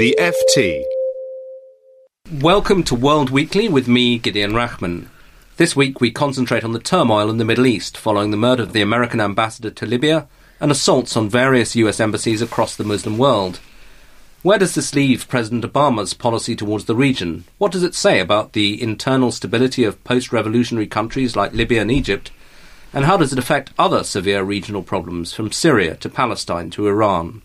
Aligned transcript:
The 0.00 0.16
FT. 0.18 0.82
Welcome 2.40 2.84
to 2.84 2.94
World 2.94 3.28
Weekly 3.28 3.68
with 3.68 3.86
me, 3.86 4.16
Gideon 4.16 4.52
Rachman. 4.52 5.08
This 5.58 5.76
week 5.76 6.00
we 6.00 6.10
concentrate 6.10 6.64
on 6.64 6.72
the 6.72 6.78
turmoil 6.78 7.28
in 7.28 7.36
the 7.36 7.44
Middle 7.44 7.66
East 7.66 7.98
following 7.98 8.30
the 8.30 8.38
murder 8.38 8.62
of 8.62 8.72
the 8.72 8.80
American 8.80 9.20
ambassador 9.20 9.68
to 9.68 9.84
Libya 9.84 10.26
and 10.58 10.70
assaults 10.70 11.18
on 11.18 11.28
various 11.28 11.76
US 11.76 12.00
embassies 12.00 12.40
across 12.40 12.74
the 12.76 12.82
Muslim 12.82 13.18
world. 13.18 13.60
Where 14.40 14.56
does 14.56 14.74
this 14.74 14.94
leave 14.94 15.28
President 15.28 15.70
Obama's 15.70 16.14
policy 16.14 16.56
towards 16.56 16.86
the 16.86 16.96
region? 16.96 17.44
What 17.58 17.70
does 17.70 17.82
it 17.82 17.94
say 17.94 18.20
about 18.20 18.54
the 18.54 18.82
internal 18.82 19.30
stability 19.30 19.84
of 19.84 20.02
post 20.02 20.32
revolutionary 20.32 20.86
countries 20.86 21.36
like 21.36 21.52
Libya 21.52 21.82
and 21.82 21.90
Egypt? 21.90 22.30
And 22.94 23.04
how 23.04 23.18
does 23.18 23.34
it 23.34 23.38
affect 23.38 23.74
other 23.78 24.02
severe 24.02 24.44
regional 24.44 24.82
problems 24.82 25.34
from 25.34 25.52
Syria 25.52 25.94
to 25.96 26.08
Palestine 26.08 26.70
to 26.70 26.88
Iran? 26.88 27.42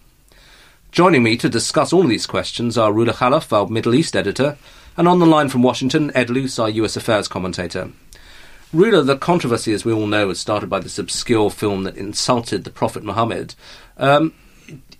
Joining 0.95 1.23
me 1.23 1.35
to 1.35 1.49
discuss 1.49 1.91
all 1.91 2.04
these 2.04 2.26
questions 2.26 2.77
are 2.77 2.94
Roula 2.94 3.12
Khalaf, 3.12 3.52
our 3.52 3.67
Middle 3.67 3.94
East 3.95 4.16
editor, 4.16 4.58
and 4.95 5.09
on 5.09 5.19
the 5.19 5.25
line 5.25 5.50
from 5.50 5.61
Washington, 5.61 6.09
Ed 6.16 6.30
Luce, 6.30 6.58
our 6.58 6.69
US 6.69 6.95
affairs 6.95 7.28
commentator. 7.28 7.92
Roula, 8.72 9.03
the 9.03 9.17
controversy, 9.17 9.73
as 9.73 9.84
we 9.84 9.92
all 9.92 10.08
know, 10.08 10.28
was 10.28 10.39
started 10.39 10.69
by 10.69 10.80
this 10.80 10.97
obscure 10.97 11.52
film 11.52 11.84
that 11.84 11.97
insulted 11.97 12.64
the 12.64 12.69
Prophet 12.69 13.03
Muhammad. 13.03 13.56
Um, 13.97 14.34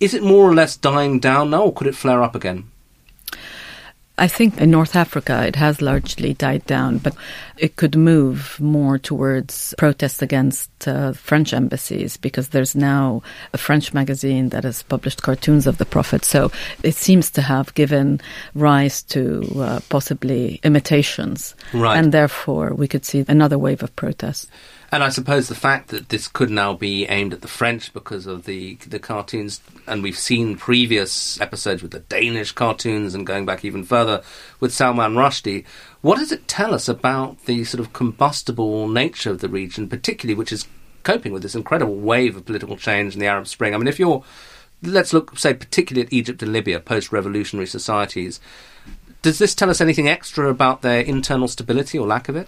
is 0.02 0.14
it 0.14 0.22
more 0.22 0.44
or 0.44 0.54
less 0.54 0.76
dying 0.76 1.22
down 1.22 1.52
now, 1.52 1.64
or 1.64 1.74
could 1.74 1.88
it 1.88 1.96
flare 1.96 2.22
up 2.22 2.36
again? 2.36 2.70
I 4.18 4.28
think 4.28 4.62
in 4.62 4.72
North 4.72 4.96
Africa 4.96 5.46
it 5.46 5.58
has 5.58 5.82
largely 5.82 6.34
died 6.34 6.66
down, 6.66 7.00
but 7.00 7.16
it 7.58 7.76
could 7.76 7.98
move 7.98 8.58
more 8.62 8.98
towards 8.98 9.74
protests 9.78 10.22
against 10.22 10.88
uh, 10.88 11.12
French 11.12 11.54
embassies 11.54 12.16
because 12.16 12.50
there's 12.50 12.76
now 12.76 13.24
a 13.52 13.58
French 13.58 13.94
magazine 13.94 14.50
that 14.50 14.64
has 14.64 14.84
published 14.84 15.22
cartoons 15.22 15.68
of 15.68 15.78
the 15.80 15.86
Prophet. 15.86 16.24
So 16.24 16.52
it 16.82 16.96
seems 16.96 17.30
to 17.32 17.42
have 17.42 17.74
given 17.74 18.22
rise 18.54 19.04
to 19.04 19.44
uh, 19.58 19.80
possibly 19.90 20.62
imitations. 20.64 21.54
Right. 21.74 21.98
And 21.98 22.14
therefore 22.14 22.74
we 22.74 22.88
could 22.88 23.04
see 23.04 23.26
another 23.28 23.58
wave 23.58 23.84
of 23.84 23.96
protests. 23.98 24.48
And 24.92 25.04
I 25.04 25.10
suppose 25.10 25.48
the 25.48 25.56
fact 25.56 25.90
that 25.90 26.10
this 26.10 26.28
could 26.28 26.50
now 26.50 26.74
be 26.74 27.06
aimed 27.06 27.34
at 27.34 27.42
the 27.42 27.48
French 27.48 27.92
because 27.92 28.28
of 28.28 28.46
the 28.46 28.76
the 28.88 29.00
cartoons, 29.00 29.62
and 29.88 30.04
we've 30.04 30.18
seen 30.18 30.58
previous 30.58 31.40
episodes 31.42 31.82
with 31.82 31.92
the 31.92 32.00
Danish 32.00 32.52
cartoons, 32.52 33.14
and 33.14 33.26
going 33.26 33.46
back 33.46 33.66
even 33.66 33.84
further 33.84 34.22
with 34.60 34.74
Salman 34.74 35.16
Rushdie. 35.16 35.66
What 36.02 36.20
does 36.20 36.32
it 36.32 36.48
tell 36.48 36.74
us 36.74 36.88
about 36.88 37.46
the 37.46 37.64
sort 37.64 37.80
of 37.80 37.94
combustible 37.94 38.88
nature 38.88 39.32
of 39.32 39.42
the 39.42 39.50
region, 39.50 39.90
particularly 39.90 40.38
which 40.38 40.52
is 40.52 40.68
coping 41.04 41.34
with 41.34 41.42
this 41.42 41.56
incredible 41.56 41.96
wave 41.96 42.36
of 42.36 42.46
political 42.46 42.78
change 42.78 43.14
in 43.14 43.20
the 43.20 43.28
Arab 43.28 43.48
Spring? 43.48 43.74
I 43.74 43.78
mean, 43.78 43.88
if 43.88 44.00
you're 44.00 44.24
let's 44.82 45.14
look, 45.14 45.38
say, 45.38 45.54
particularly 45.54 46.06
at 46.06 46.14
Egypt 46.14 46.44
and 46.44 46.54
Libya, 46.54 46.80
post-revolutionary 46.80 47.68
societies. 47.68 48.40
Does 49.22 49.40
this 49.40 49.56
tell 49.56 49.70
us 49.70 49.82
anything 49.82 50.08
extra 50.08 50.50
about 50.50 50.82
their 50.82 51.02
internal 51.02 51.48
stability 51.48 51.98
or 51.98 52.06
lack 52.06 52.30
of 52.30 52.36
it? 52.36 52.48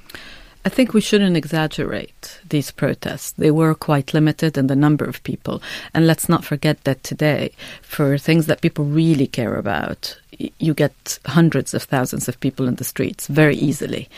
I 0.68 0.70
think 0.70 0.94
we 0.94 1.00
shouldn't 1.00 1.38
exaggerate 1.38 2.42
these 2.50 2.72
protests. 2.72 3.32
They 3.32 3.52
were 3.52 3.74
quite 3.74 4.14
limited 4.14 4.58
in 4.58 4.68
the 4.68 4.76
number 4.76 5.06
of 5.06 5.24
people. 5.24 5.62
And 5.94 6.06
let's 6.06 6.28
not 6.28 6.44
forget 6.44 6.84
that 6.84 7.04
today, 7.04 7.54
for 7.82 8.18
things 8.18 8.48
that 8.48 8.60
people 8.60 8.84
really 8.84 9.28
care 9.28 9.56
about, 9.56 10.20
you 10.60 10.74
get 10.74 11.20
hundreds 11.26 11.74
of 11.74 11.84
thousands 11.84 12.28
of 12.28 12.40
people 12.42 12.68
in 12.68 12.76
the 12.76 12.84
streets 12.84 13.28
very 13.28 13.56
easily. 13.56 14.10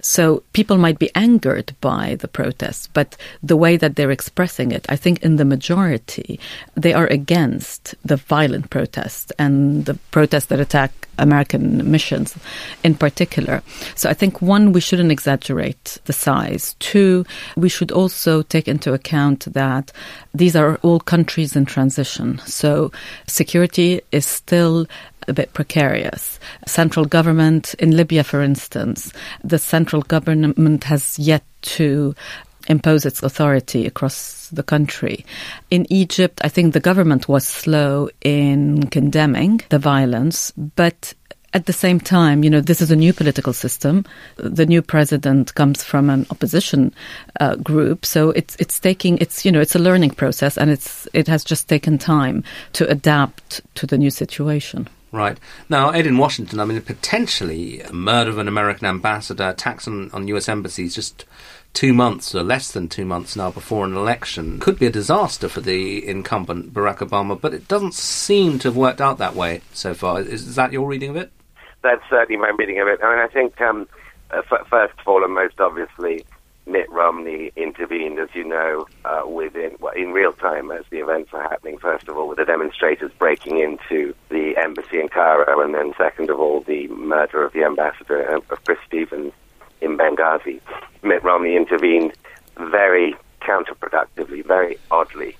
So 0.00 0.42
people 0.54 0.78
might 0.78 0.98
be 0.98 1.10
angered 1.14 1.74
by 1.82 2.16
the 2.16 2.28
protests, 2.28 2.86
but 2.86 3.16
the 3.42 3.56
way 3.56 3.76
that 3.76 3.96
they're 3.96 4.10
expressing 4.10 4.72
it, 4.72 4.86
I 4.88 4.96
think 4.96 5.22
in 5.22 5.36
the 5.36 5.44
majority, 5.44 6.40
they 6.74 6.94
are 6.94 7.06
against 7.08 7.94
the 8.02 8.16
violent 8.16 8.70
protests 8.70 9.30
and 9.38 9.84
the 9.84 9.94
protests 10.10 10.46
that 10.46 10.58
attack 10.58 10.92
American 11.18 11.90
missions 11.90 12.36
in 12.82 12.94
particular. 12.94 13.62
So 13.94 14.08
I 14.08 14.14
think 14.14 14.40
one, 14.40 14.72
we 14.72 14.80
shouldn't 14.80 15.12
exaggerate 15.12 15.97
the 16.04 16.12
size. 16.12 16.74
Two, 16.78 17.24
we 17.56 17.68
should 17.68 17.92
also 17.92 18.42
take 18.42 18.68
into 18.68 18.92
account 18.92 19.52
that 19.52 19.92
these 20.34 20.56
are 20.56 20.76
all 20.82 21.00
countries 21.00 21.56
in 21.56 21.64
transition. 21.64 22.38
So 22.46 22.92
security 23.26 24.00
is 24.12 24.26
still 24.26 24.86
a 25.26 25.32
bit 25.32 25.52
precarious. 25.52 26.40
Central 26.66 27.04
government 27.04 27.74
in 27.74 27.96
Libya, 27.96 28.24
for 28.24 28.42
instance, 28.42 29.12
the 29.44 29.58
central 29.58 30.02
government 30.02 30.84
has 30.84 31.18
yet 31.18 31.44
to 31.60 32.14
impose 32.68 33.06
its 33.06 33.22
authority 33.22 33.86
across 33.86 34.48
the 34.50 34.62
country. 34.62 35.24
In 35.70 35.90
Egypt, 35.90 36.40
I 36.44 36.48
think 36.48 36.72
the 36.72 36.80
government 36.80 37.28
was 37.28 37.46
slow 37.46 38.10
in 38.22 38.86
condemning 38.88 39.60
the 39.70 39.78
violence, 39.78 40.52
but 40.52 41.14
at 41.54 41.66
the 41.66 41.72
same 41.72 41.98
time, 41.98 42.44
you 42.44 42.50
know, 42.50 42.60
this 42.60 42.80
is 42.80 42.90
a 42.90 42.96
new 42.96 43.12
political 43.12 43.52
system. 43.52 44.04
The 44.36 44.66
new 44.66 44.82
president 44.82 45.54
comes 45.54 45.82
from 45.82 46.10
an 46.10 46.26
opposition 46.30 46.94
uh, 47.40 47.56
group, 47.56 48.04
so 48.04 48.30
it's 48.30 48.54
it's 48.56 48.78
taking 48.78 49.18
it's 49.18 49.44
you 49.44 49.52
know 49.52 49.60
it's 49.60 49.74
a 49.74 49.78
learning 49.78 50.10
process, 50.10 50.58
and 50.58 50.70
it's 50.70 51.08
it 51.14 51.26
has 51.26 51.44
just 51.44 51.68
taken 51.68 51.96
time 51.96 52.44
to 52.74 52.88
adapt 52.88 53.62
to 53.76 53.86
the 53.86 53.96
new 53.96 54.10
situation. 54.10 54.88
Right. 55.10 55.38
Now, 55.70 55.88
Ed, 55.88 56.06
in 56.06 56.18
Washington, 56.18 56.60
I 56.60 56.66
mean, 56.66 56.82
potentially 56.82 57.82
murder 57.90 58.28
of 58.28 58.36
an 58.36 58.46
American 58.46 58.86
ambassador, 58.86 59.48
attacks 59.48 59.88
on, 59.88 60.10
on 60.12 60.28
US 60.28 60.50
embassies 60.50 60.94
just 60.94 61.24
two 61.72 61.94
months 61.94 62.34
or 62.34 62.42
less 62.42 62.72
than 62.72 62.88
two 62.88 63.06
months 63.06 63.36
now 63.36 63.50
before 63.50 63.86
an 63.86 63.96
election 63.96 64.58
could 64.58 64.78
be 64.78 64.86
a 64.86 64.90
disaster 64.90 65.48
for 65.48 65.60
the 65.60 66.06
incumbent 66.06 66.74
Barack 66.74 66.98
Obama, 66.98 67.40
but 67.40 67.54
it 67.54 67.68
doesn't 67.68 67.94
seem 67.94 68.58
to 68.58 68.68
have 68.68 68.76
worked 68.76 69.00
out 69.00 69.16
that 69.16 69.34
way 69.34 69.62
so 69.72 69.94
far. 69.94 70.20
Is, 70.20 70.46
is 70.46 70.54
that 70.56 70.72
your 70.72 70.86
reading 70.86 71.10
of 71.10 71.16
it? 71.16 71.30
That's 71.82 72.02
certainly 72.10 72.40
my 72.40 72.50
reading 72.50 72.80
of 72.80 72.88
it. 72.88 73.00
I 73.02 73.10
mean, 73.10 73.24
I 73.24 73.28
think, 73.28 73.60
um, 73.60 73.88
uh, 74.30 74.42
f- 74.50 74.66
first 74.68 74.94
of 74.98 75.06
all, 75.06 75.24
and 75.24 75.34
most 75.34 75.60
obviously, 75.60 76.24
Mitt 76.66 76.90
Romney 76.90 77.50
intervened, 77.56 78.18
as 78.18 78.28
you 78.34 78.44
know, 78.44 78.86
uh, 79.04 79.22
within 79.26 79.76
well, 79.80 79.94
in 79.94 80.12
real 80.12 80.32
time 80.32 80.70
as 80.70 80.84
the 80.90 80.98
events 80.98 81.30
are 81.32 81.42
happening. 81.42 81.78
First 81.78 82.08
of 82.08 82.16
all, 82.16 82.28
with 82.28 82.38
the 82.38 82.44
demonstrators 82.44 83.10
breaking 83.18 83.58
into 83.58 84.14
the 84.28 84.56
embassy 84.58 85.00
in 85.00 85.08
Cairo, 85.08 85.60
and 85.62 85.74
then 85.74 85.94
second 85.96 86.28
of 86.28 86.38
all, 86.38 86.60
the 86.60 86.88
murder 86.88 87.42
of 87.42 87.52
the 87.54 87.64
ambassador 87.64 88.30
uh, 88.30 88.36
of 88.36 88.64
Chris 88.64 88.78
Stevens 88.86 89.32
in 89.80 89.96
Benghazi. 89.96 90.60
Mitt 91.02 91.24
Romney 91.24 91.56
intervened 91.56 92.12
very 92.58 93.14
counterproductively, 93.40 94.44
very 94.44 94.76
oddly, 94.90 95.36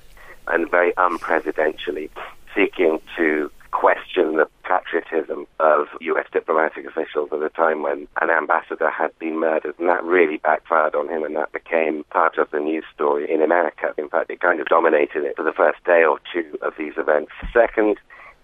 and 0.47 0.71
very 0.71 0.93
unpresidentially, 0.93 2.09
seeking 2.55 3.01
to 3.17 3.51
question 3.71 4.37
the 4.37 4.49
patriotism 4.89 5.47
of 5.61 5.87
U.S. 6.01 6.27
diplomatic 6.33 6.87
officials 6.87 7.31
at 7.33 7.43
a 7.43 7.49
time 7.51 7.83
when 7.83 8.07
an 8.21 8.31
ambassador 8.31 8.91
had 8.91 9.17
been 9.19 9.39
murdered, 9.39 9.75
and 9.79 9.89
that 9.89 10.03
really 10.05 10.39
backfired 10.39 10.95
on 10.95 11.09
him, 11.09 11.25
and 11.25 11.37
that 11.37 11.53
became 11.53 12.05
part 12.05 12.39
of 12.39 12.51
the 12.51 12.61
news 12.61 12.85
story 12.95 13.31
in 13.33 13.43
America. 13.43 13.93
In 13.99 14.09
fact, 14.09 14.31
it 14.31 14.41
kind 14.41 14.61
of 14.61 14.67
dominated 14.67 15.25
it 15.25 15.37
for 15.37 15.43
the 15.43 15.53
first 15.53 15.83
day 15.85 16.05
or 16.05 16.19
two 16.33 16.59
of 16.63 16.75
these 16.79 16.95
events. 16.97 17.33
Second, 17.53 17.97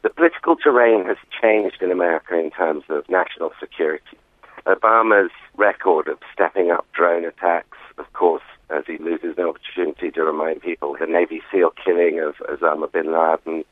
the 0.03 0.11
political 0.11 0.57
terrain 0.57 1.05
has 1.07 1.17
changed 1.41 1.83
in 1.83 1.91
America 1.91 2.39
in 2.39 2.51
terms 2.51 2.85
of 2.89 3.09
national 3.09 3.53
security. 3.59 4.19
Obama's 4.67 5.33
record 5.57 6.09
of 6.09 6.19
stepping 6.33 6.71
up 6.71 6.87
drone 6.93 7.25
attacks, 7.25 7.79
of 7.99 8.11
course, 8.13 8.43
as 8.71 8.85
he 8.87 8.97
loses 8.99 9.37
the 9.37 9.47
opportunity 9.47 10.11
to 10.11 10.23
remind 10.25 10.63
people 10.63 10.97
the 10.99 11.07
Navy 11.07 11.43
SEAL 11.53 11.73
killing 11.85 12.19
of 12.19 12.35
Osama 12.49 12.91
bin 12.91 13.13
Laden, 13.13 13.65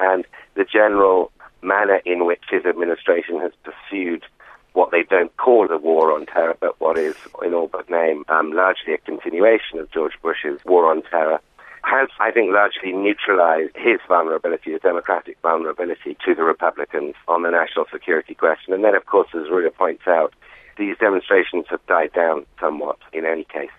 and 0.00 0.26
the 0.54 0.64
general 0.64 1.30
manner 1.62 2.00
in 2.04 2.26
which 2.26 2.42
his 2.50 2.64
administration 2.64 3.40
has 3.40 3.52
pursued 3.62 4.24
what 4.72 4.90
they 4.90 5.02
don't 5.02 5.36
call 5.36 5.66
the 5.66 5.78
war 5.78 6.12
on 6.12 6.26
terror, 6.26 6.56
but 6.60 6.80
what 6.80 6.96
is, 6.96 7.16
in 7.44 7.54
all 7.54 7.66
but 7.66 7.90
name, 7.90 8.24
um, 8.28 8.52
largely 8.52 8.94
a 8.94 8.98
continuation 8.98 9.78
of 9.78 9.90
George 9.90 10.14
Bush's 10.22 10.64
war 10.64 10.90
on 10.90 11.02
terror, 11.02 11.40
has, 11.82 12.08
I 12.20 12.30
think, 12.30 12.52
largely 12.52 12.92
neutralized 12.92 13.74
his 13.74 13.98
vulnerability, 14.06 14.72
his 14.72 14.82
democratic 14.82 15.38
vulnerability 15.42 16.16
to 16.24 16.34
the 16.34 16.44
Republicans 16.44 17.14
on 17.26 17.42
the 17.42 17.50
national 17.50 17.86
security 17.90 18.34
question. 18.34 18.74
And 18.74 18.84
then, 18.84 18.94
of 18.94 19.06
course, 19.06 19.28
as 19.34 19.48
Roula 19.50 19.70
points 19.70 20.06
out, 20.06 20.34
these 20.78 20.96
demonstrations 20.98 21.66
have 21.70 21.84
died 21.86 22.12
down 22.12 22.46
somewhat 22.60 22.98
in 23.12 23.24
any 23.24 23.44
case. 23.44 23.70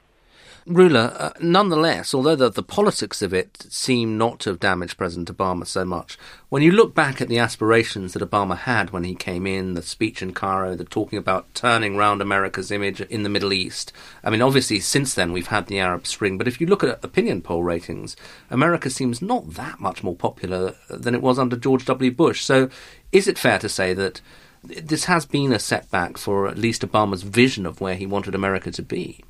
Roula, 0.67 1.15
uh, 1.17 1.31
nonetheless, 1.39 2.13
although 2.13 2.35
the, 2.35 2.49
the 2.49 2.61
politics 2.61 3.23
of 3.23 3.33
it 3.33 3.65
seem 3.69 4.19
not 4.19 4.39
to 4.41 4.51
have 4.51 4.59
damaged 4.59 4.95
President 4.95 5.35
Obama 5.35 5.65
so 5.65 5.83
much, 5.83 6.19
when 6.49 6.61
you 6.61 6.71
look 6.71 6.93
back 6.93 7.19
at 7.19 7.29
the 7.29 7.39
aspirations 7.39 8.13
that 8.13 8.21
Obama 8.21 8.55
had 8.55 8.91
when 8.91 9.03
he 9.03 9.15
came 9.15 9.47
in, 9.47 9.73
the 9.73 9.81
speech 9.81 10.21
in 10.21 10.33
Cairo, 10.33 10.75
the 10.75 10.83
talking 10.83 11.17
about 11.17 11.51
turning 11.55 11.97
round 11.97 12.21
America's 12.21 12.69
image 12.69 13.01
in 13.01 13.23
the 13.23 13.29
Middle 13.29 13.53
East, 13.53 13.91
I 14.23 14.29
mean, 14.29 14.43
obviously, 14.43 14.79
since 14.79 15.15
then 15.15 15.31
we've 15.31 15.47
had 15.47 15.65
the 15.65 15.79
Arab 15.79 16.05
Spring, 16.05 16.37
but 16.37 16.47
if 16.47 16.61
you 16.61 16.67
look 16.67 16.83
at 16.83 17.03
opinion 17.03 17.41
poll 17.41 17.63
ratings, 17.63 18.15
America 18.51 18.91
seems 18.91 19.19
not 19.19 19.55
that 19.55 19.79
much 19.79 20.03
more 20.03 20.15
popular 20.15 20.75
than 20.89 21.15
it 21.15 21.23
was 21.23 21.39
under 21.39 21.55
George 21.55 21.85
W. 21.85 22.11
Bush. 22.11 22.41
So 22.43 22.69
is 23.11 23.27
it 23.27 23.39
fair 23.39 23.57
to 23.57 23.69
say 23.69 23.95
that 23.95 24.21
this 24.63 25.05
has 25.05 25.25
been 25.25 25.53
a 25.53 25.59
setback 25.59 26.19
for 26.19 26.47
at 26.47 26.59
least 26.59 26.83
Obama's 26.83 27.23
vision 27.23 27.65
of 27.65 27.81
where 27.81 27.95
he 27.95 28.05
wanted 28.05 28.35
America 28.35 28.69
to 28.69 28.83
be? 28.83 29.23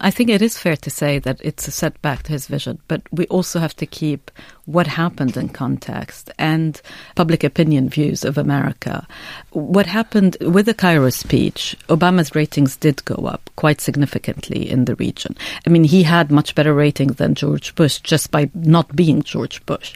I 0.00 0.12
think 0.12 0.30
it 0.30 0.42
is 0.42 0.56
fair 0.56 0.76
to 0.76 0.90
say 0.90 1.18
that 1.18 1.40
it's 1.42 1.66
a 1.66 1.72
setback 1.72 2.22
to 2.24 2.32
his 2.32 2.46
vision, 2.46 2.78
but 2.86 3.02
we 3.10 3.26
also 3.26 3.58
have 3.58 3.74
to 3.76 3.86
keep 3.86 4.30
what 4.64 4.86
happened 4.86 5.36
in 5.36 5.48
context 5.48 6.30
and 6.38 6.80
public 7.16 7.42
opinion 7.42 7.88
views 7.88 8.24
of 8.24 8.38
America. 8.38 9.08
What 9.50 9.86
happened 9.86 10.36
with 10.40 10.66
the 10.66 10.74
Cairo 10.74 11.10
speech, 11.10 11.76
Obama's 11.88 12.34
ratings 12.36 12.76
did 12.76 13.04
go 13.06 13.26
up 13.26 13.50
quite 13.56 13.80
significantly 13.80 14.70
in 14.70 14.84
the 14.84 14.94
region. 14.96 15.36
I 15.66 15.70
mean, 15.70 15.84
he 15.84 16.04
had 16.04 16.30
much 16.30 16.54
better 16.54 16.74
ratings 16.74 17.16
than 17.16 17.34
George 17.34 17.74
Bush 17.74 17.98
just 17.98 18.30
by 18.30 18.50
not 18.54 18.94
being 18.94 19.22
George 19.22 19.64
Bush. 19.66 19.94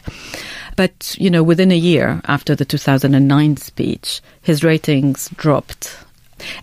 But, 0.75 1.15
you 1.17 1.29
know, 1.29 1.43
within 1.43 1.71
a 1.71 1.77
year 1.77 2.19
after 2.25 2.55
the 2.55 2.65
2009 2.65 3.57
speech, 3.57 4.21
his 4.41 4.65
ratings 4.65 5.29
dropped 5.37 5.95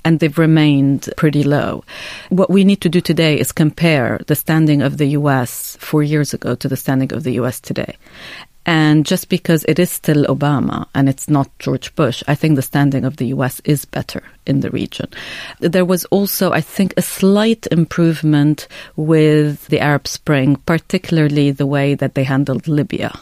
and 0.05 0.19
they've 0.19 0.38
remained 0.38 1.08
pretty 1.17 1.43
low. 1.43 1.84
What 2.28 2.50
we 2.50 2.64
need 2.64 2.81
to 2.82 2.88
do 2.88 3.00
today 3.00 3.38
is 3.38 3.52
compare 3.52 4.20
the 4.26 4.37
standing 4.37 4.82
of 4.82 4.99
the 4.99 5.06
US 5.19 5.76
four 5.81 6.02
years 6.02 6.34
ago 6.34 6.55
to 6.55 6.69
the 6.69 6.76
standing 6.76 7.12
of 7.12 7.22
the 7.22 7.32
US 7.32 7.61
today. 7.61 7.96
And 8.67 9.06
just 9.06 9.28
because 9.28 9.64
it 9.64 9.78
is 9.78 9.90
still 9.90 10.26
Obama 10.26 10.87
and 10.94 11.08
it's 11.08 11.28
not 11.28 11.50
George 11.58 11.94
Bush, 11.94 12.22
I 12.28 12.34
think 12.34 12.56
the 12.56 12.62
standing 12.62 13.05
of 13.05 13.17
the 13.17 13.28
US 13.28 13.61
is 13.64 13.84
better 13.84 14.22
in 14.46 14.61
the 14.61 14.70
region. 14.70 15.08
There 15.61 15.84
was 15.84 16.05
also, 16.06 16.52
I 16.52 16.61
think, 16.61 16.94
a 16.96 17.02
slight 17.02 17.67
improvement 17.72 18.69
with 18.96 19.67
the 19.69 19.81
Arab 19.81 20.06
Spring, 20.06 20.56
particularly 20.67 21.50
the 21.50 21.67
way 21.67 21.94
that 21.94 22.14
they 22.14 22.25
handled 22.25 22.69
Libya. 22.69 23.19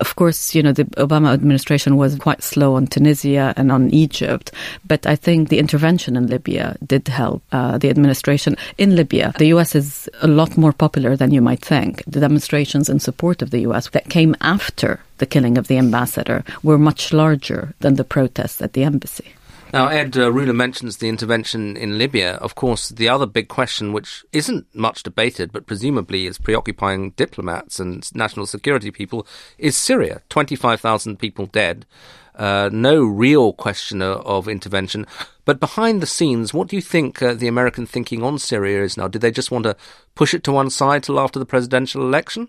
Of 0.00 0.16
course, 0.16 0.54
you 0.54 0.62
know, 0.62 0.72
the 0.72 0.84
Obama 0.96 1.32
administration 1.32 1.96
was 1.96 2.16
quite 2.16 2.42
slow 2.42 2.74
on 2.74 2.86
Tunisia 2.86 3.54
and 3.56 3.70
on 3.72 3.90
Egypt, 3.90 4.52
but 4.86 5.06
I 5.06 5.16
think 5.16 5.48
the 5.48 5.58
intervention 5.58 6.16
in 6.16 6.26
Libya 6.26 6.76
did 6.86 7.08
help 7.08 7.42
uh, 7.52 7.78
the 7.78 7.90
administration. 7.90 8.56
In 8.78 8.96
Libya, 8.96 9.32
the 9.38 9.48
U.S. 9.48 9.74
is 9.74 10.08
a 10.22 10.28
lot 10.28 10.56
more 10.56 10.72
popular 10.72 11.16
than 11.16 11.32
you 11.32 11.40
might 11.40 11.60
think. 11.60 12.02
The 12.06 12.20
demonstrations 12.20 12.88
in 12.88 13.00
support 13.00 13.42
of 13.42 13.50
the 13.50 13.60
U.S. 13.60 13.88
that 13.90 14.08
came 14.08 14.36
after 14.40 15.00
the 15.18 15.26
killing 15.26 15.58
of 15.58 15.68
the 15.68 15.78
ambassador 15.78 16.44
were 16.62 16.78
much 16.78 17.12
larger 17.12 17.74
than 17.80 17.94
the 17.94 18.04
protests 18.04 18.62
at 18.62 18.72
the 18.72 18.84
embassy. 18.84 19.34
Now, 19.72 19.86
Ed 19.86 20.16
uh, 20.16 20.32
Roula 20.32 20.52
mentions 20.52 20.96
the 20.96 21.08
intervention 21.08 21.76
in 21.76 21.96
Libya. 21.96 22.32
Of 22.34 22.56
course, 22.56 22.88
the 22.88 23.08
other 23.08 23.26
big 23.26 23.46
question, 23.46 23.92
which 23.92 24.24
isn't 24.32 24.66
much 24.74 25.04
debated, 25.04 25.52
but 25.52 25.66
presumably 25.66 26.26
is 26.26 26.38
preoccupying 26.38 27.10
diplomats 27.12 27.78
and 27.78 28.12
national 28.12 28.46
security 28.46 28.90
people, 28.90 29.28
is 29.58 29.76
Syria. 29.76 30.22
25,000 30.28 31.20
people 31.20 31.46
dead. 31.46 31.86
Uh, 32.34 32.68
no 32.72 33.04
real 33.04 33.52
question 33.52 34.02
of 34.02 34.48
intervention. 34.48 35.06
But 35.44 35.60
behind 35.60 36.02
the 36.02 36.06
scenes, 36.06 36.52
what 36.52 36.66
do 36.66 36.74
you 36.74 36.82
think 36.82 37.22
uh, 37.22 37.34
the 37.34 37.48
American 37.48 37.86
thinking 37.86 38.24
on 38.24 38.40
Syria 38.40 38.82
is 38.82 38.96
now? 38.96 39.06
Did 39.06 39.22
they 39.22 39.30
just 39.30 39.52
want 39.52 39.64
to 39.64 39.76
push 40.16 40.34
it 40.34 40.42
to 40.44 40.52
one 40.52 40.70
side 40.70 41.04
till 41.04 41.20
after 41.20 41.38
the 41.38 41.46
presidential 41.46 42.02
election? 42.02 42.48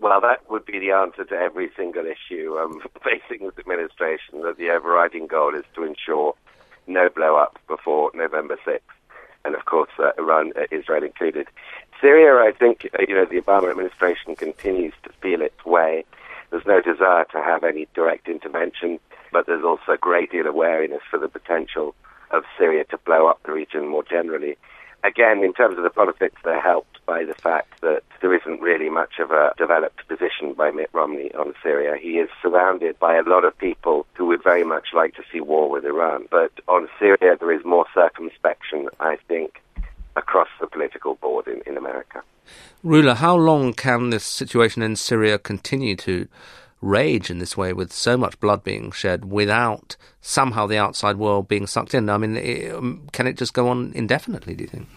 Well, 0.00 0.20
that 0.20 0.48
would 0.50 0.66
be 0.66 0.78
the 0.78 0.90
answer 0.90 1.24
to 1.24 1.34
every 1.34 1.70
single 1.76 2.04
issue 2.04 2.56
um, 2.58 2.82
facing 3.02 3.46
this 3.46 3.58
administration, 3.58 4.42
that 4.42 4.58
the 4.58 4.68
overriding 4.68 5.28
goal 5.28 5.54
is 5.54 5.64
to 5.74 5.84
ensure 5.84 6.34
no 6.88 7.08
blow 7.08 7.36
up 7.36 7.58
before 7.68 8.10
November 8.14 8.58
6th, 8.66 8.80
and 9.44 9.54
of 9.54 9.64
course, 9.64 9.90
uh, 9.98 10.10
Iran, 10.18 10.52
uh, 10.56 10.62
Israel 10.70 11.04
included. 11.04 11.48
Syria, 12.00 12.48
I 12.48 12.52
think, 12.52 12.88
uh, 12.98 13.02
you 13.06 13.14
know, 13.14 13.24
the 13.24 13.40
Obama 13.40 13.70
administration 13.70 14.36
continues 14.36 14.94
to 15.04 15.10
feel 15.20 15.42
its 15.42 15.64
way. 15.64 16.04
There's 16.50 16.66
no 16.66 16.80
desire 16.80 17.24
to 17.32 17.42
have 17.42 17.64
any 17.64 17.86
direct 17.94 18.28
intervention, 18.28 18.98
but 19.32 19.46
there's 19.46 19.64
also 19.64 19.92
a 19.92 19.98
great 19.98 20.30
deal 20.32 20.46
of 20.46 20.54
wariness 20.54 21.02
for 21.10 21.18
the 21.18 21.28
potential 21.28 21.94
of 22.30 22.44
Syria 22.56 22.84
to 22.84 22.98
blow 22.98 23.26
up 23.26 23.42
the 23.44 23.52
region 23.52 23.86
more 23.86 24.02
generally 24.02 24.56
again, 25.04 25.42
in 25.44 25.52
terms 25.52 25.76
of 25.76 25.84
the 25.84 25.90
politics, 25.90 26.40
they're 26.44 26.60
helped 26.60 27.04
by 27.06 27.24
the 27.24 27.34
fact 27.34 27.80
that 27.80 28.02
there 28.20 28.34
isn't 28.34 28.60
really 28.60 28.90
much 28.90 29.18
of 29.18 29.30
a 29.30 29.52
developed 29.56 30.06
position 30.08 30.52
by 30.52 30.70
Mitt 30.70 30.90
Romney 30.92 31.32
on 31.34 31.54
Syria. 31.62 31.96
He 32.00 32.18
is 32.18 32.28
surrounded 32.42 32.98
by 32.98 33.16
a 33.16 33.22
lot 33.22 33.44
of 33.44 33.56
people 33.56 34.06
who 34.14 34.26
would 34.26 34.42
very 34.42 34.64
much 34.64 34.88
like 34.92 35.14
to 35.14 35.22
see 35.32 35.40
war 35.40 35.70
with 35.70 35.84
Iran. 35.84 36.26
But 36.30 36.52
on 36.68 36.88
Syria, 36.98 37.36
there 37.38 37.52
is 37.52 37.64
more 37.64 37.86
circumspection, 37.94 38.88
I 39.00 39.16
think, 39.28 39.62
across 40.16 40.48
the 40.60 40.66
political 40.66 41.14
board 41.14 41.46
in, 41.46 41.62
in 41.66 41.76
America. 41.76 42.22
Rula, 42.84 43.16
how 43.16 43.36
long 43.36 43.72
can 43.72 44.10
this 44.10 44.24
situation 44.24 44.82
in 44.82 44.96
Syria 44.96 45.38
continue 45.38 45.96
to 45.96 46.28
rage 46.80 47.30
in 47.30 47.38
this 47.38 47.56
way 47.56 47.72
with 47.72 47.92
so 47.92 48.16
much 48.16 48.38
blood 48.40 48.62
being 48.62 48.90
shed 48.92 49.24
without 49.24 49.96
somehow 50.20 50.66
the 50.66 50.78
outside 50.78 51.16
world 51.16 51.48
being 51.48 51.66
sucked 51.66 51.94
in? 51.94 52.08
I 52.08 52.18
mean, 52.18 52.36
it, 52.36 52.74
um, 52.74 53.08
can 53.12 53.26
it 53.26 53.36
just 53.36 53.54
go 53.54 53.68
on 53.68 53.92
indefinitely, 53.94 54.54
do 54.54 54.64
you 54.64 54.68
think? 54.68 54.88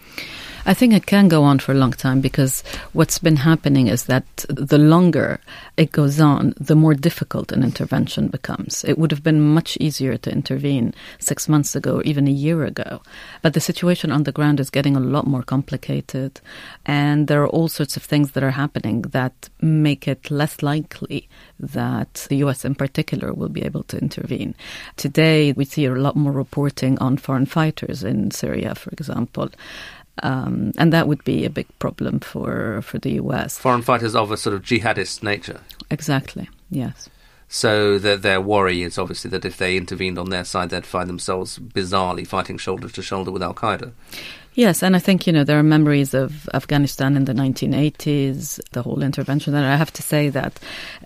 I 0.64 0.74
think 0.74 0.92
it 0.92 1.06
can 1.06 1.26
go 1.26 1.42
on 1.42 1.58
for 1.58 1.72
a 1.72 1.76
long 1.76 1.90
time 1.90 2.20
because 2.20 2.62
what's 2.92 3.18
been 3.18 3.36
happening 3.36 3.88
is 3.88 4.04
that 4.04 4.24
the 4.48 4.78
longer 4.78 5.40
it 5.76 5.90
goes 5.90 6.20
on, 6.20 6.54
the 6.56 6.76
more 6.76 6.94
difficult 6.94 7.50
an 7.50 7.64
intervention 7.64 8.28
becomes. 8.28 8.84
It 8.84 8.96
would 8.96 9.10
have 9.10 9.24
been 9.24 9.40
much 9.40 9.76
easier 9.80 10.16
to 10.18 10.30
intervene 10.30 10.94
six 11.18 11.48
months 11.48 11.74
ago, 11.74 11.96
or 11.96 12.02
even 12.02 12.28
a 12.28 12.30
year 12.30 12.64
ago. 12.64 13.02
But 13.42 13.54
the 13.54 13.60
situation 13.60 14.12
on 14.12 14.22
the 14.22 14.32
ground 14.32 14.60
is 14.60 14.70
getting 14.70 14.96
a 14.96 15.00
lot 15.00 15.26
more 15.26 15.42
complicated, 15.42 16.40
and 16.86 17.26
there 17.26 17.42
are 17.42 17.48
all 17.48 17.68
sorts 17.68 17.96
of 17.96 18.04
things 18.04 18.32
that 18.32 18.44
are 18.44 18.52
happening 18.52 19.02
that 19.02 19.48
make 19.60 20.06
it 20.06 20.30
less 20.30 20.62
likely 20.62 21.28
that 21.58 22.26
the 22.28 22.36
US 22.36 22.64
in 22.64 22.76
particular 22.76 23.32
will 23.32 23.48
be 23.48 23.64
able 23.64 23.82
to 23.84 23.98
intervene. 23.98 24.54
Today, 24.96 25.52
we 25.52 25.64
see 25.64 25.86
a 25.86 25.94
lot 25.94 26.14
more 26.14 26.32
reporting 26.32 26.98
on 26.98 27.16
foreign 27.16 27.46
fighters 27.46 28.04
in 28.04 28.30
Syria, 28.30 28.76
for 28.76 28.90
example. 28.90 29.50
Um, 30.22 30.72
and 30.76 30.92
that 30.92 31.08
would 31.08 31.24
be 31.24 31.44
a 31.44 31.50
big 31.50 31.66
problem 31.78 32.20
for, 32.20 32.82
for 32.82 32.98
the 32.98 33.12
US. 33.12 33.58
Foreign 33.58 33.82
fighters 33.82 34.14
of 34.14 34.30
a 34.30 34.36
sort 34.36 34.54
of 34.54 34.62
jihadist 34.62 35.22
nature. 35.22 35.60
Exactly, 35.90 36.48
yes. 36.70 37.08
So 37.48 37.98
their, 37.98 38.16
their 38.16 38.40
worry 38.40 38.82
is 38.82 38.98
obviously 38.98 39.30
that 39.30 39.44
if 39.44 39.58
they 39.58 39.76
intervened 39.76 40.18
on 40.18 40.30
their 40.30 40.44
side, 40.44 40.70
they'd 40.70 40.86
find 40.86 41.08
themselves 41.08 41.58
bizarrely 41.58 42.26
fighting 42.26 42.56
shoulder 42.56 42.88
to 42.88 43.02
shoulder 43.02 43.30
with 43.30 43.42
Al 43.42 43.54
Qaeda. 43.54 43.92
Yes, 44.54 44.82
and 44.82 44.94
I 44.94 44.98
think, 44.98 45.26
you 45.26 45.32
know, 45.32 45.44
there 45.44 45.58
are 45.58 45.62
memories 45.62 46.14
of 46.14 46.48
Afghanistan 46.52 47.16
in 47.16 47.24
the 47.24 47.32
1980s, 47.32 48.60
the 48.72 48.82
whole 48.82 49.02
intervention. 49.02 49.54
And 49.54 49.64
I 49.64 49.76
have 49.76 49.92
to 49.94 50.02
say 50.02 50.28
that 50.30 50.58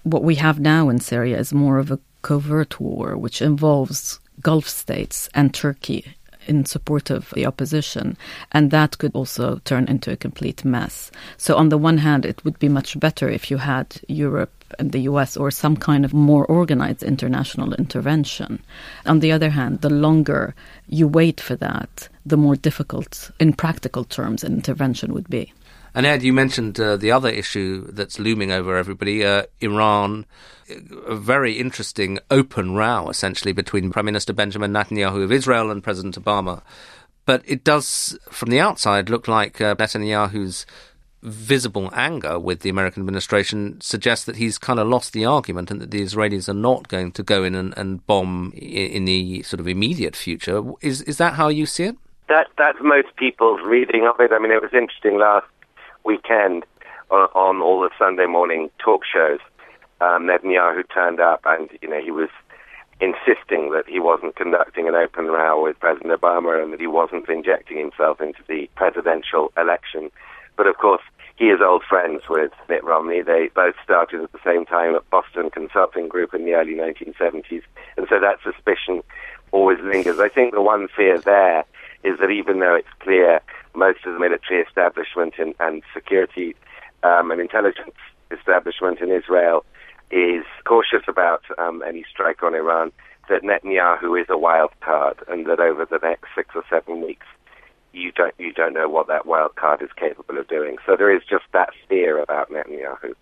what 0.02 0.24
we 0.24 0.36
have 0.36 0.58
now 0.58 0.88
in 0.88 0.98
Syria 1.00 1.38
is 1.38 1.52
more 1.52 1.78
of 1.78 1.90
a 1.90 2.00
covert 2.22 2.80
war, 2.80 3.16
which 3.16 3.40
involves 3.40 4.18
Gulf 4.40 4.68
states 4.68 5.28
and 5.32 5.54
Turkey 5.54 6.15
in 6.46 6.64
support 6.64 7.10
of 7.10 7.30
the 7.30 7.46
opposition, 7.46 8.16
and 8.52 8.70
that 8.70 8.98
could 8.98 9.14
also 9.14 9.60
turn 9.64 9.86
into 9.88 10.12
a 10.12 10.16
complete 10.16 10.64
mess. 10.64 11.10
So, 11.36 11.56
on 11.56 11.68
the 11.68 11.78
one 11.78 11.98
hand, 11.98 12.24
it 12.24 12.44
would 12.44 12.58
be 12.58 12.68
much 12.68 12.98
better 12.98 13.28
if 13.28 13.50
you 13.50 13.58
had 13.58 14.00
Europe 14.08 14.52
and 14.78 14.92
the 14.92 15.00
US 15.00 15.36
or 15.36 15.50
some 15.50 15.76
kind 15.76 16.04
of 16.04 16.12
more 16.12 16.44
organized 16.46 17.02
international 17.02 17.74
intervention. 17.74 18.62
On 19.04 19.20
the 19.20 19.32
other 19.32 19.50
hand, 19.50 19.80
the 19.80 19.90
longer 19.90 20.54
you 20.88 21.06
wait 21.06 21.40
for 21.40 21.56
that, 21.56 22.08
the 22.24 22.36
more 22.36 22.56
difficult, 22.56 23.30
in 23.38 23.52
practical 23.52 24.04
terms, 24.04 24.42
an 24.42 24.54
intervention 24.54 25.12
would 25.12 25.28
be. 25.28 25.52
And 25.96 26.04
Ed, 26.04 26.22
you 26.22 26.34
mentioned 26.34 26.78
uh, 26.78 26.98
the 26.98 27.10
other 27.10 27.30
issue 27.30 27.90
that's 27.90 28.18
looming 28.18 28.52
over 28.52 28.76
everybody 28.76 29.24
uh, 29.24 29.44
Iran. 29.62 30.26
A 31.06 31.14
very 31.14 31.54
interesting 31.54 32.18
open 32.30 32.74
row, 32.74 33.08
essentially, 33.08 33.52
between 33.52 33.90
Prime 33.90 34.04
Minister 34.04 34.34
Benjamin 34.34 34.74
Netanyahu 34.74 35.24
of 35.24 35.32
Israel 35.32 35.70
and 35.70 35.82
President 35.82 36.22
Obama. 36.22 36.60
But 37.24 37.42
it 37.46 37.64
does, 37.64 38.18
from 38.30 38.50
the 38.50 38.60
outside, 38.60 39.08
look 39.08 39.26
like 39.26 39.58
uh, 39.62 39.74
Netanyahu's 39.74 40.66
visible 41.22 41.88
anger 41.94 42.38
with 42.38 42.60
the 42.60 42.68
American 42.68 43.00
administration 43.00 43.80
suggests 43.80 44.26
that 44.26 44.36
he's 44.36 44.58
kind 44.58 44.78
of 44.78 44.86
lost 44.86 45.14
the 45.14 45.24
argument 45.24 45.70
and 45.70 45.80
that 45.80 45.92
the 45.92 46.02
Israelis 46.02 46.46
are 46.46 46.52
not 46.52 46.88
going 46.88 47.10
to 47.12 47.22
go 47.22 47.42
in 47.42 47.54
and, 47.54 47.72
and 47.74 48.06
bomb 48.06 48.52
in, 48.54 48.90
in 48.90 49.04
the 49.06 49.42
sort 49.44 49.60
of 49.60 49.66
immediate 49.66 50.14
future. 50.14 50.62
Is 50.82 51.00
is 51.02 51.16
that 51.16 51.32
how 51.34 51.48
you 51.48 51.64
see 51.64 51.84
it? 51.84 51.96
That 52.28 52.48
that's 52.58 52.78
most 52.82 53.16
people's 53.16 53.60
reading 53.64 54.06
of 54.06 54.20
it. 54.20 54.30
I 54.30 54.38
mean, 54.38 54.52
it 54.52 54.60
was 54.60 54.74
interesting 54.74 55.18
last 55.18 55.46
weekend 56.06 56.64
on, 57.10 57.28
on 57.34 57.60
all 57.60 57.80
the 57.80 57.90
Sunday 57.98 58.26
morning 58.26 58.70
talk 58.78 59.02
shows, 59.04 59.40
um, 60.00 60.24
Netanyahu 60.24 60.82
turned 60.92 61.20
up 61.20 61.40
and, 61.44 61.68
you 61.82 61.88
know, 61.88 62.00
he 62.00 62.10
was 62.10 62.30
insisting 63.00 63.72
that 63.72 63.84
he 63.86 64.00
wasn't 64.00 64.36
conducting 64.36 64.88
an 64.88 64.94
open 64.94 65.26
row 65.26 65.62
with 65.62 65.78
President 65.80 66.18
Obama 66.18 66.62
and 66.62 66.72
that 66.72 66.80
he 66.80 66.86
wasn't 66.86 67.28
injecting 67.28 67.78
himself 67.78 68.20
into 68.20 68.42
the 68.48 68.70
presidential 68.74 69.52
election. 69.56 70.10
But 70.56 70.66
of 70.66 70.78
course, 70.78 71.02
he 71.36 71.46
is 71.46 71.60
old 71.60 71.82
friends 71.82 72.22
with 72.30 72.52
Mitt 72.68 72.82
Romney. 72.82 73.20
They 73.20 73.50
both 73.54 73.74
started 73.84 74.22
at 74.22 74.32
the 74.32 74.38
same 74.42 74.64
time 74.64 74.94
at 74.94 75.08
Boston 75.10 75.50
Consulting 75.50 76.08
Group 76.08 76.32
in 76.32 76.46
the 76.46 76.54
early 76.54 76.72
1970s, 76.72 77.62
and 77.98 78.06
so 78.08 78.18
that 78.18 78.38
suspicion 78.42 79.02
always 79.52 79.78
lingers. 79.82 80.18
I 80.18 80.30
think 80.30 80.54
the 80.54 80.62
one 80.62 80.88
fear 80.96 81.18
there 81.18 81.64
is 82.02 82.18
that 82.20 82.30
even 82.30 82.60
though 82.60 82.74
it's 82.74 82.88
clear 83.00 83.40
most 83.76 84.00
of 84.06 84.14
the 84.14 84.18
military 84.18 84.60
establishment 84.62 85.34
and, 85.38 85.54
and 85.60 85.82
security 85.94 86.56
um, 87.02 87.30
and 87.30 87.40
intelligence 87.40 87.94
establishment 88.30 89.00
in 89.00 89.10
Israel 89.10 89.64
is 90.10 90.44
cautious 90.64 91.02
about 91.08 91.42
um, 91.58 91.82
any 91.86 92.04
strike 92.10 92.42
on 92.42 92.54
Iran, 92.54 92.92
that 93.28 93.42
Netanyahu 93.42 94.20
is 94.20 94.26
a 94.30 94.38
wild 94.38 94.70
card, 94.80 95.18
and 95.28 95.46
that 95.46 95.60
over 95.60 95.84
the 95.84 95.98
next 96.02 96.28
six 96.34 96.50
or 96.54 96.62
seven 96.70 97.00
weeks, 97.00 97.26
you 97.92 98.12
don't 98.12 98.34
you 98.38 98.52
don't 98.52 98.74
know 98.74 98.88
what 98.88 99.08
that 99.08 99.26
wild 99.26 99.56
card 99.56 99.82
is 99.82 99.88
capable 99.96 100.38
of 100.38 100.46
doing. 100.48 100.76
So 100.84 100.96
there 100.96 101.14
is 101.14 101.22
just 101.28 101.44
that 101.52 101.70
fear 101.88 102.22
about 102.22 102.50
Netanyahu. 102.50 103.14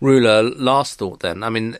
Roula, 0.00 0.54
last 0.56 0.98
thought 0.98 1.20
then. 1.20 1.42
I 1.42 1.50
mean, 1.50 1.76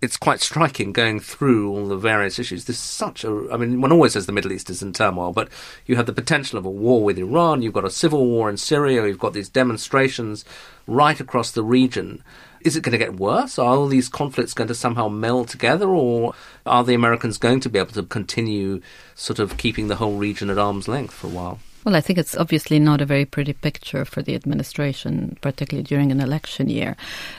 it's 0.00 0.16
quite 0.16 0.40
striking 0.40 0.92
going 0.92 1.18
through 1.18 1.70
all 1.70 1.88
the 1.88 1.96
various 1.96 2.38
issues. 2.38 2.64
There's 2.64 2.78
such 2.78 3.24
a, 3.24 3.48
I 3.50 3.56
mean, 3.56 3.80
one 3.80 3.90
always 3.90 4.12
says 4.12 4.26
the 4.26 4.32
Middle 4.32 4.52
East 4.52 4.70
is 4.70 4.80
in 4.80 4.92
turmoil, 4.92 5.32
but 5.32 5.48
you 5.84 5.96
have 5.96 6.06
the 6.06 6.12
potential 6.12 6.58
of 6.58 6.64
a 6.64 6.70
war 6.70 7.02
with 7.02 7.18
Iran, 7.18 7.62
you've 7.62 7.74
got 7.74 7.84
a 7.84 7.90
civil 7.90 8.26
war 8.26 8.48
in 8.48 8.56
Syria, 8.56 9.06
you've 9.06 9.18
got 9.18 9.32
these 9.32 9.48
demonstrations 9.48 10.44
right 10.86 11.18
across 11.18 11.50
the 11.50 11.64
region. 11.64 12.22
Is 12.60 12.76
it 12.76 12.82
going 12.82 12.92
to 12.92 12.98
get 12.98 13.18
worse? 13.18 13.58
Are 13.58 13.76
all 13.76 13.88
these 13.88 14.08
conflicts 14.08 14.54
going 14.54 14.68
to 14.68 14.74
somehow 14.74 15.08
meld 15.08 15.48
together, 15.48 15.88
or 15.88 16.34
are 16.64 16.84
the 16.84 16.94
Americans 16.94 17.38
going 17.38 17.58
to 17.60 17.68
be 17.68 17.78
able 17.80 17.92
to 17.92 18.02
continue 18.04 18.80
sort 19.16 19.40
of 19.40 19.56
keeping 19.56 19.88
the 19.88 19.96
whole 19.96 20.16
region 20.16 20.48
at 20.50 20.58
arm's 20.58 20.86
length 20.86 21.14
for 21.14 21.26
a 21.26 21.30
while? 21.30 21.58
Well, 21.88 21.96
I 21.96 22.02
think 22.02 22.18
it's 22.18 22.36
obviously 22.36 22.78
not 22.78 23.00
a 23.00 23.06
very 23.06 23.24
pretty 23.24 23.54
picture 23.54 24.04
for 24.04 24.20
the 24.20 24.34
administration, 24.34 25.38
particularly 25.40 25.84
during 25.84 26.12
an 26.12 26.20
election 26.20 26.68
year. 26.68 26.98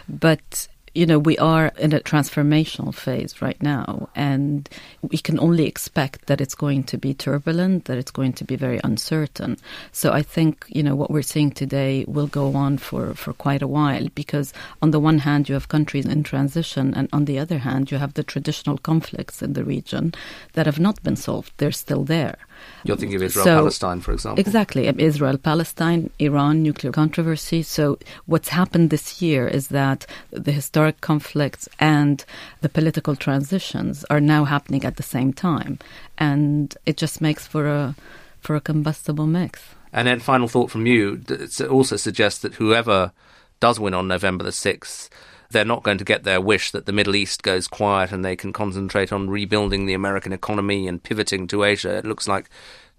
But 0.09 0.67
you 0.95 1.05
know, 1.05 1.19
we 1.19 1.37
are 1.37 1.71
in 1.77 1.93
a 1.93 1.99
transformational 1.99 2.91
phase 2.91 3.43
right 3.43 3.61
now, 3.61 4.09
and 4.15 4.67
we 5.03 5.19
can 5.19 5.39
only 5.39 5.67
expect 5.67 6.25
that 6.25 6.41
it's 6.41 6.55
going 6.55 6.83
to 6.85 6.97
be 6.97 7.13
turbulent, 7.13 7.85
that 7.85 7.99
it's 7.99 8.09
going 8.09 8.33
to 8.33 8.43
be 8.43 8.55
very 8.55 8.81
uncertain. 8.83 9.57
So 9.91 10.11
I 10.13 10.23
think, 10.23 10.65
you 10.67 10.81
know, 10.81 10.95
what 10.95 11.11
we're 11.11 11.21
seeing 11.21 11.51
today 11.51 12.05
will 12.07 12.25
go 12.25 12.55
on 12.55 12.79
for, 12.79 13.13
for 13.13 13.33
quite 13.33 13.61
a 13.61 13.67
while 13.67 14.07
because, 14.15 14.51
on 14.81 14.89
the 14.89 14.99
one 14.99 15.19
hand, 15.19 15.47
you 15.47 15.53
have 15.53 15.67
countries 15.67 16.07
in 16.07 16.23
transition, 16.23 16.95
and 16.95 17.07
on 17.13 17.25
the 17.25 17.37
other 17.37 17.59
hand, 17.59 17.91
you 17.91 17.99
have 17.99 18.15
the 18.15 18.23
traditional 18.23 18.79
conflicts 18.79 19.43
in 19.43 19.53
the 19.53 19.63
region 19.63 20.15
that 20.53 20.65
have 20.65 20.79
not 20.79 21.03
been 21.03 21.15
solved. 21.15 21.53
They're 21.57 21.71
still 21.71 22.03
there. 22.03 22.39
You're 22.83 22.97
thinking 22.97 23.15
of 23.15 23.23
Israel 23.23 23.45
so, 23.45 23.55
Palestine, 23.57 24.01
for 24.01 24.13
example. 24.13 24.39
Exactly. 24.39 24.87
Israel 24.87 25.37
Palestine, 25.37 26.09
Iran, 26.19 26.63
nuclear 26.63 26.91
controversy. 26.91 27.61
So, 27.61 27.97
what's 28.25 28.49
happened 28.49 28.89
this 28.89 29.21
year 29.21 29.47
is 29.47 29.67
that 29.67 30.05
the 30.31 30.51
historic 30.51 31.01
conflicts 31.01 31.67
and 31.79 32.23
the 32.61 32.69
political 32.69 33.15
transitions 33.15 34.05
are 34.09 34.21
now 34.21 34.45
happening 34.45 34.85
at 34.85 34.97
the 34.97 35.03
same 35.03 35.33
time. 35.33 35.79
And 36.17 36.75
it 36.85 36.97
just 36.97 37.21
makes 37.21 37.47
for 37.47 37.67
a, 37.67 37.95
for 38.39 38.55
a 38.55 38.61
combustible 38.61 39.27
mix. 39.27 39.61
And 39.91 40.07
then, 40.07 40.19
final 40.19 40.47
thought 40.47 40.71
from 40.71 40.85
you 40.85 41.21
it 41.27 41.61
also 41.61 41.95
suggests 41.95 42.41
that 42.41 42.55
whoever 42.55 43.11
does 43.59 43.79
win 43.79 43.93
on 43.93 44.07
November 44.07 44.43
the 44.43 44.51
6th 44.51 45.09
they're 45.51 45.65
not 45.65 45.83
going 45.83 45.97
to 45.97 46.03
get 46.03 46.23
their 46.23 46.39
wish 46.39 46.71
that 46.71 46.85
the 46.85 46.91
Middle 46.91 47.15
East 47.15 47.41
goes 47.43 47.67
quiet 47.67 48.11
and 48.11 48.23
they 48.23 48.35
can 48.35 48.53
concentrate 48.53 49.11
on 49.11 49.29
rebuilding 49.29 49.85
the 49.85 49.93
American 49.93 50.31
economy 50.31 50.87
and 50.87 51.01
pivoting 51.01 51.47
to 51.47 51.63
Asia. 51.63 51.97
It 51.97 52.05
looks 52.05 52.27
like, 52.27 52.49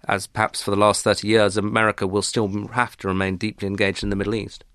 as 0.07 0.27
perhaps 0.27 0.61
for 0.61 0.71
the 0.71 0.77
last 0.77 1.03
30 1.03 1.27
years, 1.27 1.57
America 1.57 2.05
will 2.05 2.21
still 2.21 2.67
have 2.69 2.97
to 2.97 3.07
remain 3.07 3.37
deeply 3.37 3.67
engaged 3.67 4.03
in 4.03 4.09
the 4.09 4.15
Middle 4.15 4.35
East. 4.35 4.65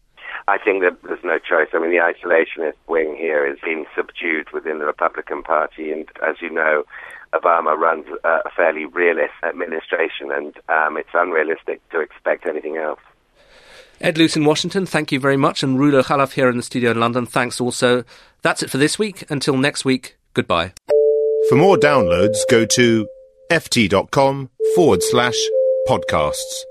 I 0.49 0.59
think 0.59 0.83
that 0.83 0.97
there's 1.03 1.25
no 1.25 1.39
choice. 1.39 1.69
I 1.75 1.81
mean, 1.81 1.91
the 1.91 1.97
isolationist 1.97 2.77
wing 2.89 3.17
here 3.19 3.45
is 3.47 3.59
being 3.65 3.85
subdued 3.97 4.53
within 4.53 4.79
the 4.79 4.87
Republican 4.87 5.43
Party, 5.43 5.91
and 5.91 6.09
as 6.27 6.37
you 6.41 6.51
know, 6.51 6.85
Obama 7.35 7.77
runs 7.77 8.07
a 8.23 8.51
fairly 8.57 8.85
realist 8.85 9.35
administration, 9.43 10.31
and 10.31 10.57
um, 10.69 10.97
it's 10.97 11.11
unrealistic 11.15 11.81
to 11.91 12.01
expect 12.01 12.47
anything 12.47 12.77
else. 12.77 13.01
Ed 14.01 14.19
Luce 14.19 14.37
in 14.37 14.45
Washington, 14.45 14.87
thank 14.87 15.11
you 15.11 15.19
very 15.19 15.37
much. 15.37 15.63
And 15.63 15.79
Roula 15.79 16.05
Khalaf 16.05 16.33
here 16.33 16.49
in 16.49 16.57
the 16.57 16.63
studio 16.63 16.91
in 16.91 17.01
London, 17.01 17.27
thanks 17.27 17.61
also. 17.61 18.05
That's 18.43 18.63
it 18.63 18.71
for 18.71 18.79
this 18.79 18.99
week. 18.99 19.29
Until 19.31 19.57
next 19.57 19.85
week, 19.85 20.17
goodbye. 20.35 20.73
For 21.49 21.57
more 21.57 21.77
downloads, 21.77 22.39
go 22.51 22.67
to 22.67 23.09
ft.com 23.51 24.51
forward 24.75 25.03
slash 25.03 25.37
podcasts. 25.89 26.65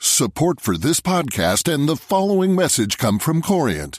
Support 0.00 0.60
for 0.60 0.76
this 0.76 1.00
podcast 1.00 1.72
and 1.72 1.88
the 1.88 1.96
following 1.96 2.54
message 2.54 2.98
come 2.98 3.18
from 3.18 3.42
Corient. 3.42 3.98